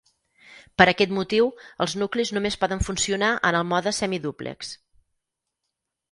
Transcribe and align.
Per 0.81 0.85
aquest 0.91 1.11
motiu, 1.17 1.49
els 1.85 1.93
nuclis 2.03 2.31
només 2.37 2.57
poden 2.63 2.81
funcionar 2.87 3.29
en 3.49 3.57
el 3.59 3.67
mode 3.73 3.93
semidúplex. 3.97 4.73